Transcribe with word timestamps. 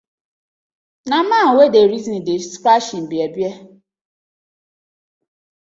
Na 1.09 1.17
man 1.29 1.47
wey 1.55 1.69
dey 1.73 1.87
reason 1.91 2.15
dey 2.25 2.39
scratch 2.51 2.89
im 2.97 3.05
bear-bear. 3.09 3.55